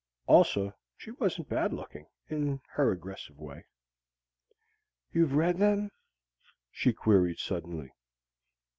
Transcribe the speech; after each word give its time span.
Also 0.25 0.73
she 0.97 1.11
wasn't 1.11 1.47
bad 1.47 1.71
looking 1.71 2.07
in 2.27 2.59
her 2.69 2.91
aggressive 2.91 3.37
way. 3.37 3.65
"You've 5.13 5.33
read 5.33 5.57
them?" 5.59 5.91
she 6.71 6.91
queried 6.91 7.37
suddenly. 7.37 7.91